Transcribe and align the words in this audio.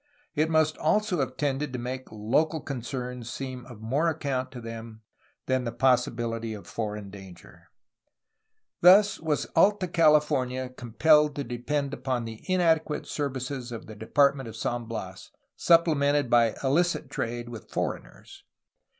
It 0.33 0.49
must 0.49 0.77
also 0.79 1.19
have 1.19 1.37
tended 1.37 1.71
to 1.73 1.77
make 1.77 2.11
local 2.11 2.59
concerns 2.59 3.29
seem 3.29 3.67
of 3.67 3.81
more 3.81 4.07
account 4.07 4.51
to 4.51 4.59
them 4.59 5.03
than 5.45 5.63
the 5.63 5.71
possibiUty 5.71 6.57
of 6.57 6.65
foreign 6.65 7.11
danger. 7.11 7.69
Thus 8.81 9.19
was 9.19 9.45
Alta 9.55 9.87
California 9.87 10.69
compelled 10.69 11.35
to 11.35 11.43
depend 11.43 11.93
upon 11.93 12.25
the 12.25 12.43
inadequate 12.51 13.05
services 13.05 13.71
of 13.71 13.85
the 13.85 13.93
Department 13.95 14.49
of 14.49 14.55
San 14.55 14.87
Bias, 14.87 15.29
supple 15.55 15.93
mented 15.93 16.31
by 16.31 16.55
illicit 16.63 17.11
trade 17.11 17.49
with 17.49 17.69
foreigners. 17.69 18.43